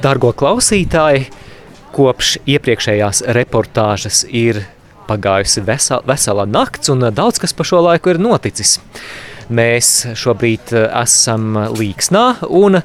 Dargo 0.00 0.30
klausītāji, 0.32 1.26
kopš 1.92 2.38
iepriekšējās 2.48 3.18
reportāžas 3.36 4.22
ir 4.24 4.62
pagājusi 5.04 5.60
vesela, 5.66 6.00
vesela 6.08 6.46
nakts 6.48 6.88
un 6.88 7.04
daudz 7.12 7.40
kas 7.42 7.52
pa 7.52 7.66
šo 7.68 7.82
laiku 7.84 8.14
ir 8.14 8.20
noticis. 8.22 8.78
Mēs 9.52 9.90
šobrīd 10.16 10.72
esam 10.88 11.58
Līksnā 11.76 12.26
un 12.48 12.80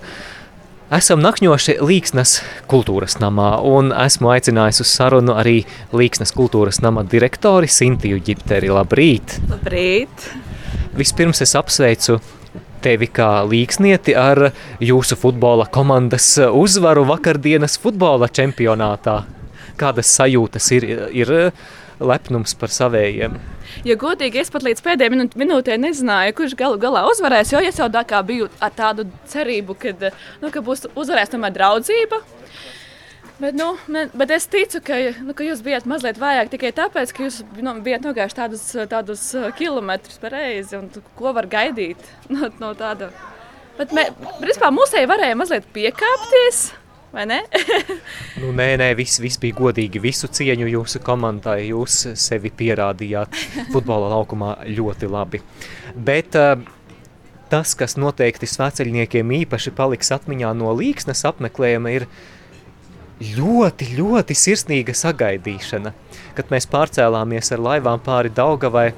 Esam 0.93 1.17
nakņoši 1.17 1.79
Līksnes 1.81 2.35
kultūras 2.69 3.15
namā 3.17 3.55
un 3.65 3.87
esmu 3.89 4.29
aicinājis 4.35 4.83
uz 4.83 4.91
sarunu 4.91 5.33
arī 5.33 5.63
Līksnes 5.97 6.29
kultūras 6.35 6.77
nama 6.83 7.01
direktori 7.01 7.65
Sintiju 7.65 8.19
Ģipteri. 8.27 8.69
Labrīt! 8.69 9.39
Labrīt! 9.49 10.27
Vispirms 10.93 11.41
es 11.41 11.55
apsveicu 11.57 12.19
tevi 12.85 13.07
kā 13.09 13.29
līksnieti 13.49 14.13
ar 14.17 14.51
jūsu 14.83 15.17
futbola 15.17 15.65
komandas 15.73 16.27
uzvaru 16.45 17.05
vakardienas 17.09 17.79
futbola 17.81 18.29
čempionātā. 18.29 19.23
Kādas 19.79 20.11
sajūtas 20.13 20.69
ir, 20.77 20.85
ir 21.11 21.33
lepnums 21.99 22.53
par 22.59 22.71
savējiem? 22.71 23.39
Ja 23.85 23.97
godīgi, 23.99 24.39
es 24.39 24.51
pat 24.53 24.63
līdz 24.65 24.83
pēdējai 24.85 25.25
minūtē 25.35 25.75
nezināju, 25.81 26.35
kurš 26.37 26.55
galu 26.59 26.79
galā 26.81 27.03
uzvarēs. 27.09 27.51
Jo 27.55 27.63
es 27.65 27.81
jau 27.81 27.89
tā 27.91 28.05
kā 28.07 28.21
biju 28.25 28.47
ar 28.63 28.71
tādu 28.75 29.07
cerību, 29.31 29.75
kad, 29.81 30.07
nu, 30.43 30.51
ka 30.53 30.63
būs 30.63 30.85
uzvarēs 30.93 31.33
tomēr 31.33 31.55
draudzība. 31.57 32.21
Bet, 33.35 33.55
nu, 33.59 33.73
bet 34.15 34.31
es 34.31 34.45
ticu, 34.47 34.79
ka, 34.85 34.97
nu, 35.25 35.33
ka 35.35 35.43
jūs 35.43 35.59
bijat 35.65 35.87
mazliet 35.89 36.19
vājāk 36.21 36.53
tikai 36.53 36.71
tāpēc, 36.75 37.11
ka 37.11 37.25
jūs 37.25 37.41
nu, 37.59 37.73
bijat 37.83 38.05
nogājuši 38.07 38.37
tādus, 38.37 38.63
tādus 38.91 39.25
kilometrus 39.57 40.21
pa 40.21 40.31
reizi. 40.31 40.79
Ko 41.19 41.33
var 41.35 41.49
gaidīt 41.51 41.99
no, 42.33 42.47
no 42.61 42.71
tāda? 42.79 43.11
Bet, 43.75 43.91
mē, 43.91 44.07
principā, 44.39 44.71
mūsēji 44.71 45.11
varēja 45.11 45.35
mazliet 45.35 45.67
piekāpties. 45.75 46.69
nu, 48.41 48.53
nē, 48.55 48.69
nē, 48.79 48.89
viss, 48.99 49.21
viss 49.23 49.39
bija 49.39 49.55
godīgi. 49.55 50.01
Visu 50.03 50.27
cieņu 50.31 50.67
jūsu 50.71 50.99
komandai. 51.03 51.61
Jūs 51.69 52.01
sevi 52.19 52.51
pierādījāt 52.51 53.35
futbola 53.71 54.09
laukumā 54.15 54.57
ļoti 54.67 55.11
labi. 55.11 55.39
Bet 55.95 56.35
uh, 56.39 56.59
tas, 57.51 57.75
kas 57.79 57.95
noteikti 57.99 58.49
sveceļniekiem 58.49 59.31
īpaši 59.43 59.75
paliks 59.75 60.11
atmiņā 60.15 60.51
no 60.59 60.71
līksnes 60.75 61.23
apmeklējuma, 61.31 61.95
ir 61.99 62.07
ļoti, 63.21 63.91
ļoti 63.97 64.35
sirsnīga 64.37 64.95
sagaidīšana. 64.97 65.93
Kad 66.35 66.51
mēs 66.51 66.67
pārcēlāmies 66.71 67.53
ar 67.55 67.63
laivām 67.69 68.01
pāri 68.03 68.33
Daugavai, 68.35 68.89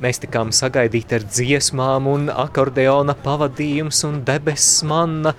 Mēs 0.00 0.16
tikām 0.22 0.48
sagaidīti 0.54 1.18
ar 1.18 1.24
dziesmām, 1.28 2.06
un 2.08 2.30
akordeona 2.32 3.12
pavadījums, 3.20 4.00
un 4.08 4.22
debesis 4.24 4.80
manna, 4.88 5.34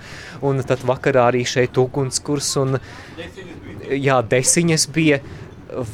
un 0.46 0.62
tad 0.66 0.84
vakarā 0.86 1.24
arī 1.32 1.42
šeit 1.48 1.78
ugunskurs, 1.82 2.52
un 2.62 2.78
jā, 3.90 4.20
desiņas 4.34 4.86
bija. 4.94 5.18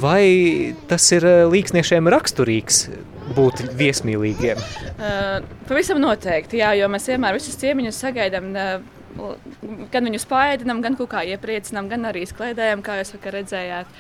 Vai 0.03 0.75
tas 0.91 1.07
ir 1.17 1.25
eh, 1.25 1.39
līksniešiem 1.48 2.11
raksturīgs 2.12 2.83
būt 3.33 3.62
viesmīlīgiem? 3.79 4.61
Uh, 4.92 5.39
pavisam 5.64 6.03
noteikti, 6.03 6.61
jā, 6.61 6.75
jo 6.77 6.91
mēs 6.92 7.09
vienmēr 7.09 7.39
visus 7.39 7.57
ciemiņus 7.62 8.03
sagaidām. 8.05 8.53
Uh, 8.53 9.02
gan 9.92 10.08
viņus 10.08 10.28
pāēdinām, 10.30 10.82
gan 10.84 10.98
kaut 10.98 11.12
kā 11.12 11.22
iepriecinām, 11.34 11.88
gan 11.92 12.10
arī 12.10 12.24
sklaidējam, 12.28 12.84
kā 12.84 13.00
jūs 13.00 13.14
vakar 13.16 13.41
redzējāt. 13.41 13.96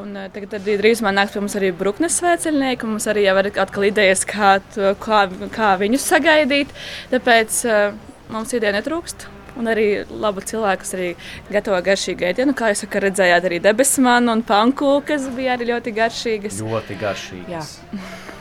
Un, 0.00 0.14
uh, 0.16 0.30
tagad 0.32 0.56
arī 0.56 0.78
drīzumā 0.80 1.12
nāks 1.12 1.34
pie 1.34 1.42
mums 1.42 1.56
arī 1.58 1.68
Bruknes 1.76 2.16
svēceļnieki. 2.20 2.88
Mums 2.88 3.08
arī 3.12 3.26
jau 3.26 3.36
ir 3.42 3.50
atkal 3.60 3.88
idejas, 3.90 4.24
kā, 4.28 4.54
to, 4.72 4.94
kā, 5.02 5.26
kā 5.52 5.74
viņus 5.82 6.08
sagaidīt. 6.14 6.72
Tāpēc 7.12 7.60
uh, 7.68 8.00
mums 8.32 8.56
ideja 8.56 8.72
netrūkst. 8.78 9.28
Un 9.60 9.68
arī 9.68 9.86
labu 10.08 10.40
cilvēku, 10.40 10.80
kas 10.80 10.94
arī 10.96 11.10
gatavo 11.52 11.82
garšīgu 11.84 12.30
ēdienu. 12.30 12.56
Kā 12.56 12.72
jūs 12.72 12.86
sakat, 12.86 13.10
redzējāt 13.10 13.50
arī 13.50 13.60
debesmanu 13.60 14.32
un 14.32 14.46
panku, 14.48 14.94
kas 15.04 15.28
bija 15.36 15.58
arī 15.58 15.74
ļoti 15.74 15.96
garšīgas. 16.00 16.62
Ļoti 16.64 17.00
garšīgas. 17.04 17.80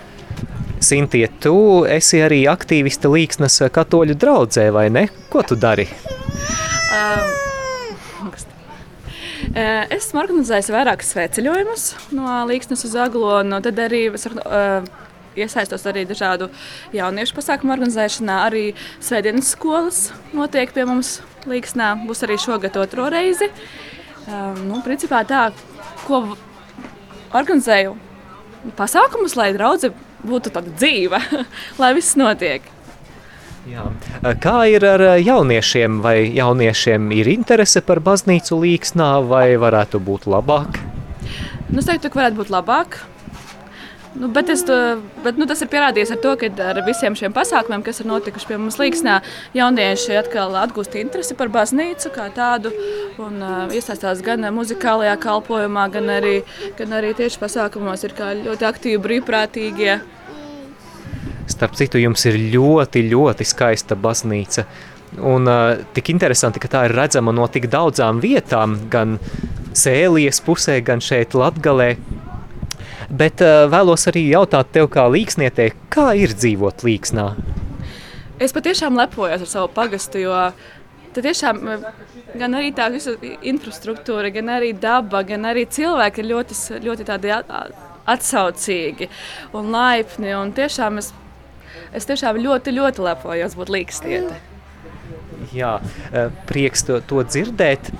Sintie, 0.91 1.29
tu 1.39 1.55
esi 1.87 2.19
arī 2.19 2.41
aktīviste 2.51 3.07
Līksnes 3.07 3.61
katoļu 3.71 4.17
draudzē, 4.19 4.67
vai 4.75 4.89
ne? 4.91 5.07
Ko 5.31 5.39
tu 5.47 5.55
dari? 5.55 5.87
Um, 6.91 7.31
Eh, 9.51 9.83
es 9.91 10.05
esmu 10.05 10.21
organizējis 10.21 10.69
vairākus 10.71 11.09
sveceļojumus 11.11 11.85
no 12.15 12.37
Līksnes 12.47 12.85
uz 12.87 12.93
Aglo, 12.95 13.33
un 13.41 13.57
tad 13.65 13.79
arī 13.83 14.05
es 14.13 14.23
uh, 14.29 14.85
iesaistos 15.35 15.83
arī 15.89 16.05
dažādu 16.07 16.47
jauniešu 16.95 17.35
pasākumu 17.35 17.73
organizēšanā. 17.75 18.37
Arī 18.45 18.61
svētdienas 19.03 19.49
skolas 19.51 19.99
notiek 20.31 20.71
pie 20.71 20.85
mums 20.87 21.17
Līksnā. 21.51 21.89
Būs 22.07 22.23
arī 22.23 22.37
šogad 22.39 22.79
otro 22.79 23.09
reizi. 23.11 23.49
Um, 24.29 24.61
nu, 24.69 24.79
principā 24.85 25.25
tā, 25.27 25.49
ko 26.05 26.21
organizēju 27.35 27.97
pasākumus, 28.79 29.35
lai 29.35 29.51
draudze 29.57 29.91
būtu 30.27 30.53
tāda 30.53 30.73
dzīva, 30.75 31.21
lai 31.81 31.93
viss 31.97 32.17
notiek. 32.19 32.65
Jā. 33.69 33.85
Kā 34.41 34.63
ir 34.73 34.81
ar 34.89 35.03
jauniešiem? 35.21 35.99
Vai 36.01 36.15
jauniešiem 36.33 37.11
ir 37.13 37.29
interese 37.29 37.83
par 37.85 38.01
baznīcu 38.01 38.57
līksnā, 38.63 39.11
vai 39.29 39.53
varētu 39.61 40.01
būt 40.01 40.25
labāk? 40.25 40.81
Nu, 41.69 41.77
es 41.77 41.85
teiktu, 41.85 42.09
ka 42.09 42.23
varētu 42.23 42.41
būt 42.41 42.49
labāk. 42.51 42.97
Nu, 44.11 44.27
bet, 44.27 44.49
es, 44.51 44.65
bet 45.23 45.37
nu, 45.39 45.45
tas 45.47 45.61
ir 45.63 45.69
pierādījies 45.71 46.09
ar 46.11 46.19
to, 46.19 46.33
ka 46.39 46.49
ar 46.65 46.81
visiem 46.83 47.15
šiem 47.15 47.31
pasākumiem, 47.35 47.83
kas 47.85 48.01
ir 48.01 48.09
notikuši 48.09 48.49
pie 48.49 48.57
mums 48.59 48.75
Līksnā, 48.81 49.21
jaunieši 49.55 50.17
atkal 50.19 50.57
atgūst 50.59 50.97
interesi 50.99 51.37
par 51.39 51.53
baznīcu 51.53 52.11
kā 52.11 52.27
tādu 52.35 52.73
un 53.19 53.41
uh, 53.43 53.73
iesaistās 53.73 54.21
gan 54.23 54.45
muzikālajā 54.55 55.17
kalpojumā, 55.21 55.87
gan 55.91 56.09
arī, 56.13 56.35
gan 56.77 56.95
arī 56.95 57.11
tieši 57.17 57.39
pasākumos 57.41 58.05
ir 58.07 58.15
ļoti 58.45 58.67
aktīvi 58.67 59.01
brīvprātīgie. 59.03 59.99
Starp 61.51 61.75
citu, 61.75 61.99
jums 61.99 62.23
ir 62.29 62.37
ļoti, 62.53 63.03
ļoti 63.11 63.47
skaista 63.47 63.97
baznīca. 63.99 64.65
Un 65.19 65.49
uh, 65.49 65.81
tik 65.95 66.13
interesanti, 66.13 66.61
ka 66.63 66.71
tā 66.71 66.85
ir 66.87 66.95
redzama 66.95 67.33
no 67.35 67.47
tik 67.51 67.67
daudzām 67.71 68.21
vietām, 68.23 68.77
gan 68.91 69.17
Sēlijas 69.75 70.39
pusē, 70.45 70.79
gan 70.83 71.03
šeit 71.03 71.35
Latgalē. 71.35 71.95
Bet 73.11 73.43
uh, 73.43 73.65
vēlos 73.71 74.07
arī 74.07 74.29
jautāt 74.29 74.71
tev 74.71 74.87
kā 74.93 75.09
līksnietē, 75.11 75.73
kā 75.91 76.13
ir 76.15 76.31
dzīvot 76.37 76.85
līksnā? 76.87 77.27
Es 78.41 78.55
patiešām 78.55 78.95
lepojos 78.97 79.43
ar 79.43 79.49
savu 79.49 79.67
pagastu, 79.75 80.23
jo 80.23 80.33
Tad 81.11 81.25
tiešām 81.27 81.63
gan 82.39 82.53
arī 82.55 82.71
tā 82.75 82.87
visa 82.93 83.17
infrastruktūra, 83.21 84.31
gan 84.31 84.53
arī 84.57 84.71
daba, 84.77 85.23
gan 85.27 85.49
arī 85.49 85.65
cilvēki 85.67 86.23
ir 86.23 86.29
ļoti, 86.33 86.59
ļoti 86.85 87.07
tādi 87.09 87.33
atsaucīgi 88.11 89.09
un 89.57 89.73
laipni. 89.75 90.31
Un 90.37 90.53
tiešām 90.55 91.01
es 91.01 91.11
es 91.95 92.07
tiešām 92.09 92.39
ļoti, 92.41 92.73
ļoti 92.77 93.05
lepojos 93.05 93.57
būt 93.59 93.71
līkstiete. 93.75 94.39
Jā, 95.55 95.77
eh, 96.13 96.29
prieks 96.47 96.85
to, 96.87 96.99
to 97.07 97.23
dzirdēt. 97.27 97.91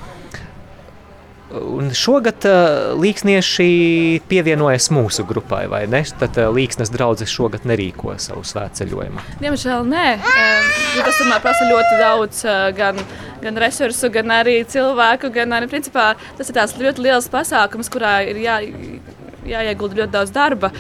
Un 1.52 1.90
šogad 1.96 2.46
uh, 2.48 2.94
līksnieši 2.96 4.22
pievienojas 4.30 4.88
mūsu 4.94 5.26
grupai, 5.28 5.66
vai 5.72 5.82
ne? 5.92 6.00
Tad 6.20 6.38
uh, 6.40 6.48
līksnes 6.56 6.92
draudzes 6.94 7.34
šogad 7.34 7.66
nerīko 7.68 8.16
savu 8.22 8.46
svētceļojumu. 8.48 9.26
Diemžēl 9.44 9.84
nē. 9.90 10.06
Uh, 10.22 11.02
tas 11.02 11.20
tomēr 11.20 11.44
prasa 11.44 11.68
ļoti 11.68 12.00
daudz 12.00 12.44
uh, 12.48 12.70
gan, 12.78 13.02
gan 13.44 13.60
resursu, 13.64 14.12
gan 14.14 14.32
arī 14.40 14.62
cilvēku, 14.64 15.32
gan 15.36 15.58
arī 15.60 15.68
principā 15.72 16.14
tas 16.38 16.48
ir 16.52 16.60
tāds 16.60 16.78
ļoti 16.80 17.08
liels 17.10 17.28
pasākums, 17.32 17.92
kurā 17.92 18.22
ir 18.32 18.40
jā, 18.46 18.62
jāiegulda 19.52 20.02
ļoti 20.02 20.16
daudz 20.16 20.34
darba. 20.36 20.72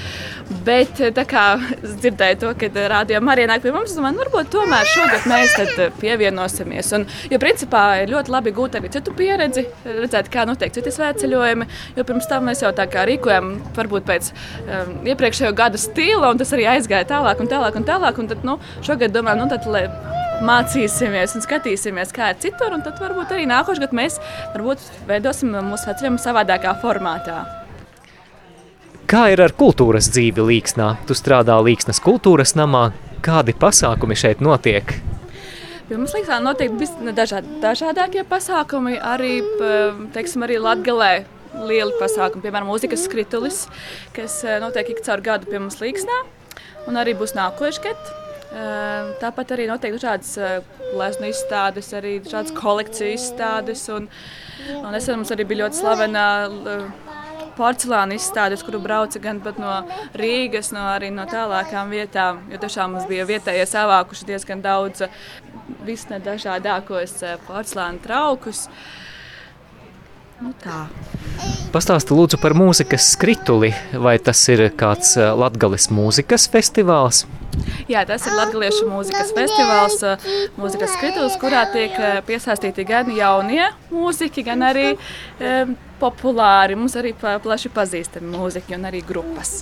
Bet 0.65 0.99
tā 1.15 1.25
kā 1.29 1.45
es 1.79 1.95
dzirdēju 2.03 2.39
to, 2.41 2.51
ka 2.59 2.87
rādījumā 2.91 3.35
arī 3.35 3.47
nāk 3.49 3.63
pie 3.63 3.73
mums, 3.73 3.95
domāju, 3.97 4.17
nu, 4.17 4.23
varbūt 4.25 4.51
tomēr 4.53 4.89
šogad 4.91 5.27
mēs 5.31 5.55
pievienosimies. 6.01 6.91
Un, 6.97 7.07
jo 7.31 7.39
principā 7.41 7.83
ir 8.03 8.13
ļoti 8.13 8.33
labi 8.33 8.53
gūt 8.55 8.77
arī 8.79 8.91
citu 8.93 9.13
pieredzi, 9.17 9.65
redzēt, 9.85 10.31
kā 10.33 10.45
notiek 10.49 10.73
citi 10.75 10.93
svētceļojumi. 10.93 11.69
Jo 11.97 12.07
pirms 12.07 12.29
tam 12.29 12.49
mēs 12.49 12.63
jau 12.65 12.73
tā 12.75 12.87
kā 12.91 13.05
rīkojam, 13.09 13.53
varbūt 13.77 14.07
pēc 14.09 14.31
um, 14.31 14.95
iepriekšējo 15.07 15.53
gadu 15.57 15.81
stila, 15.81 16.31
un 16.31 16.41
tas 16.41 16.51
arī 16.55 16.67
aizgāja 16.75 17.09
tālāk 17.15 17.41
un 17.43 17.51
tālāk 17.51 17.79
un 17.79 17.87
tālāk. 17.87 18.19
Un 18.21 18.29
tad, 18.31 18.43
nu, 18.47 18.59
šogad 18.85 19.15
domājam, 19.15 19.45
nu, 19.45 19.49
tad, 19.51 19.67
lai 19.71 19.87
mācīsimies 20.45 21.35
un 21.37 21.45
skatīsimies, 21.45 22.13
kā 22.15 22.33
ir 22.33 22.41
citur. 22.43 22.75
Tad 22.85 23.01
varbūt 23.01 23.33
arī 23.35 23.47
nākošais 23.49 23.81
gads 23.85 23.97
mēs 23.97 24.19
varbūt 24.55 24.85
veidosim 25.09 25.57
mūsu 25.71 25.91
ceļojumu 25.91 26.21
savādākā 26.21 26.77
formātā. 26.83 27.60
Kā 29.11 29.25
ir 29.27 29.41
ar 29.43 29.51
kultūras 29.51 30.05
dzīvi 30.07 30.39
Līksnā? 30.47 30.85
Tu 31.03 31.15
strādā 31.19 31.57
Līksnas 31.59 31.97
kultūras 31.99 32.53
namā. 32.55 32.93
Kādi 33.19 33.51
pasākumi 33.51 34.15
šeit 34.15 34.39
notiek? 34.39 34.93
Pie 35.89 35.97
mums 35.97 36.13
Līksnā 36.15 36.37
notiek 36.39 36.71
dažād, 37.17 37.49
dažādākie 37.59 38.23
pasākumi. 38.29 38.95
Arī, 39.03 39.33
teiksim, 40.15 40.47
arī 40.47 40.61
Latgalē 40.63 41.11
lieli 41.59 41.99
pasākumi, 41.99 42.45
piemēram, 42.45 42.71
mūzikas 42.71 43.03
skritulis, 43.09 43.65
kas 44.15 44.37
eh, 44.47 44.61
notiek 44.63 44.95
ik 44.95 45.03
caur 45.03 45.19
gadu 45.27 45.51
pie 45.51 45.59
mums 45.59 45.81
Līksnā. 45.83 46.23
Un 46.87 47.03
arī 47.03 47.11
būs 47.19 47.35
nākošais 47.35 47.83
gads. 47.83 48.17
Tāpat 49.19 49.51
arī 49.57 49.67
notiek 49.67 49.91
dažādas 49.99 50.63
glezno 50.93 51.27
izstādes, 51.27 51.91
arī 51.99 52.21
dažādas 52.23 52.55
kolekciju 52.55 53.11
izstādes. 53.19 53.89
Un, 53.91 54.07
un 54.79 54.95
es 54.95 55.11
mums 55.11 55.35
arī 55.35 55.51
bija 55.51 55.65
ļoti 55.65 55.83
slavena 55.83 56.25
porcelāna 57.57 58.17
izstādes, 58.17 58.63
kuru 58.65 58.81
brauca 58.83 59.19
gan 59.21 59.41
no 59.57 59.75
Rīgas, 60.17 60.71
no 60.75 60.87
arī 60.93 61.11
no 61.13 61.25
tālākām 61.29 61.91
vietām. 61.93 62.43
Jo 62.51 62.61
tiešām 62.61 62.95
mums 62.95 63.07
bija 63.09 63.27
vietējie 63.29 63.65
savākuši 63.69 64.27
diezgan 64.31 64.61
daudz 64.61 65.05
visnedažādākos 65.85 67.19
porcelāna 67.47 68.01
traukus. 68.03 68.67
Nu 70.41 70.55
tā. 70.57 70.87
Pastāsti 71.71 72.15
lūdzu 72.17 72.39
par 72.41 72.55
mūzikas 72.57 73.11
skrituli, 73.13 73.69
vai 73.93 74.15
tas 74.19 74.41
ir 74.49 74.71
kāds 74.77 75.13
Latgales 75.37 75.85
mūzikas 75.93 76.47
festivāls? 76.49 77.27
Jā, 77.91 78.01
tas 78.07 78.25
ir 78.25 78.35
Latviešu 78.37 78.87
mūzikas 78.89 79.31
festivāls, 79.35 80.01
mūzikas 80.57 80.95
skritulis, 80.95 81.37
kurā 81.41 81.65
tiek 81.73 81.93
piesaistīti 82.27 82.85
gan 82.87 83.11
jaunie 83.13 83.67
mūziķi, 83.91 84.45
gan 84.47 84.65
arī 84.69 84.85
e, 84.93 85.55
populāri, 86.01 86.75
mums 86.79 86.97
arī 86.99 87.13
plaši 87.15 87.71
pazīstami 87.73 88.33
mūziķi 88.33 88.77
un 88.77 88.89
arī 88.89 89.03
grupas. 89.05 89.61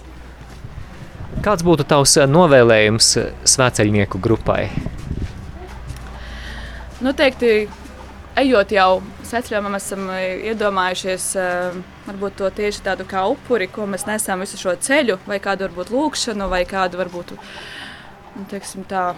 Kāds 1.44 1.64
būtu 1.64 1.86
tavs 1.88 2.18
novēlējums 2.28 3.14
svēceļnieku 3.48 4.20
grupai? 4.20 4.66
Noteikti, 7.00 7.54
ejot 8.42 8.74
jau 8.76 8.90
Sveceļojumā 9.30 9.70
mēs 9.76 9.86
esam 9.86 10.08
iedomājušies 10.50 11.26
varbūt 12.08 12.40
to 12.40 12.48
tieši 12.58 12.82
tādu 12.88 13.06
kā 13.08 13.22
upuri, 13.30 13.68
ko 13.70 13.86
mēs 13.86 14.08
nesam 14.08 14.42
visu 14.42 14.58
šo 14.58 14.74
ceļu, 14.82 15.20
vai 15.30 15.38
kādu 15.44 15.68
varbūt 15.68 15.92
lūkšanu, 15.94 16.48
vai 16.50 16.64
kādu 16.68 16.98
varbūt, 16.98 17.36
nu, 17.36 18.48
teiksim 18.50 18.88
tā, 18.90 19.12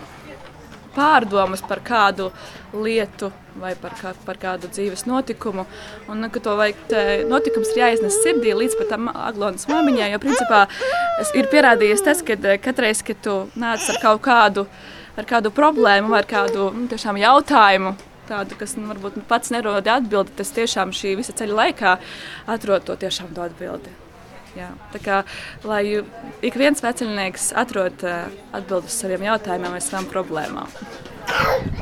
pārdomas 0.95 1.63
par 1.67 1.81
kādu 1.85 2.29
lietu 2.73 3.31
vai 3.61 3.73
par, 3.79 3.95
kā, 3.99 4.13
par 4.25 4.39
kādu 4.41 4.69
dzīves 4.71 5.05
notikumu. 5.09 5.65
Un, 6.11 6.27
ka 6.31 6.43
to 6.43 6.55
vajag, 6.59 6.95
notikums 7.29 7.73
ir 7.73 7.83
jāiznes 7.83 8.21
sirdī 8.23 8.53
līdz 8.57 8.77
pat 8.79 8.93
tam 8.93 9.09
aglonas 9.11 9.67
māmiņai, 9.71 10.11
jo 10.13 10.21
principā 10.23 10.61
ir 11.37 11.49
pierādījies 11.51 12.05
tas, 12.05 12.23
ka 12.25 12.37
katreiz, 12.63 13.03
kad 13.05 13.19
tu 13.23 13.37
nāc 13.59 13.87
ar 13.91 13.99
kaut 14.03 14.23
kādu, 14.27 14.67
ar 15.19 15.27
kādu 15.27 15.51
problēmu 15.55 16.13
vai 16.13 16.23
ar 16.23 16.29
kādu 16.29 16.69
nu, 16.75 17.01
jautājumu, 17.25 17.95
tādu, 18.31 18.55
kas 18.59 18.77
nu, 18.79 18.87
varbūt 18.91 19.19
nu, 19.19 19.25
pats 19.27 19.51
nerod 19.53 19.87
atbildi, 19.87 20.37
tas 20.37 20.53
tiešām 20.55 20.95
šī 20.95 21.17
visa 21.19 21.35
ceļa 21.35 21.59
laikā 21.63 21.97
atrod 22.55 22.87
to 22.87 22.95
tiešām 23.03 23.35
to 23.35 23.43
atbildi. 23.49 23.91
Jā, 24.51 24.67
tā 24.91 24.99
kā 24.99 25.17
lai 25.63 26.01
ik 26.43 26.57
viens 26.59 26.83
vecinieks 26.83 27.51
atrod 27.55 28.03
uh, 28.03 28.27
atbildes 28.51 28.91
uz 28.91 28.99
saviem 29.05 29.23
jautājumiem 29.29 29.77
vai 29.77 29.81
savām 29.83 30.09
problēmām. 30.11 30.73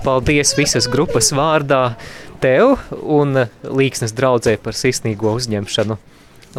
Paldies 0.06 0.54
visas 0.58 0.86
grupas 0.92 1.32
vārdā 1.34 1.96
tev 2.44 2.78
un 3.02 3.48
Līksnes 3.66 4.14
draudzē 4.14 4.56
par 4.62 4.78
sirsnīgo 4.78 5.34
uzņemšanu, 5.40 5.98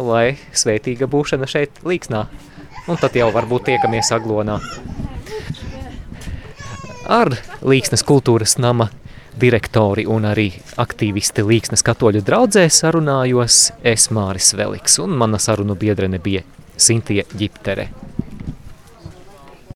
lai 0.03 0.25
svētīga 0.51 1.07
būšana 1.11 1.47
šeit 1.47 1.79
Līksnā. 1.87 2.25
Un 2.89 2.99
tad 2.99 3.15
jau 3.15 3.29
varbūt 3.31 3.69
tiekamies 3.69 4.11
Aglonā. 4.11 4.59
Ar 7.07 7.31
Līksnes 7.63 8.03
kultūras 8.07 8.57
nama 8.59 8.89
direktori 9.39 10.05
un 10.09 10.25
arī 10.27 10.49
aktīvisti 10.81 11.45
Līksnes 11.47 11.83
katoļu 11.87 12.23
draudzē 12.27 12.67
sarunājos 12.71 13.71
es 13.83 14.09
Māris 14.11 14.53
Veliks 14.57 14.99
un 15.03 15.15
mana 15.17 15.39
sarunu 15.39 15.75
biedrene 15.79 16.19
bija 16.19 16.43
Sintie 16.75 17.25
Ģiptere. 17.37 17.89